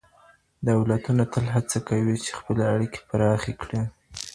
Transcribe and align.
دولتونه 0.69 1.23
تل 1.33 1.45
هڅه 1.55 1.77
کوي 1.89 2.15
چې 2.23 2.31
خپلې 2.39 2.63
اړيکې 2.73 2.99
پراخې 3.09 3.53
کړي. 3.61 3.81